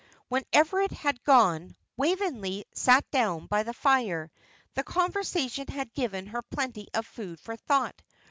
[0.29, 4.31] When Everard had gone, Waveney sat down by the fire;
[4.73, 8.01] the conversation had given her plenty of food for thought.